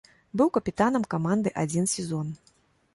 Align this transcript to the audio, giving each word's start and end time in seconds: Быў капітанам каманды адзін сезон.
Быў 0.41 0.49
капітанам 0.55 1.07
каманды 1.13 1.55
адзін 1.67 1.85
сезон. 1.95 2.37